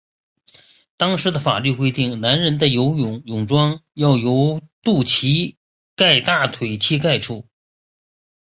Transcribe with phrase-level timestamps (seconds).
[0.97, 5.57] 当时的法律规定男人的泳装要由肚脐
[5.95, 7.47] 盖大腿膝盖处。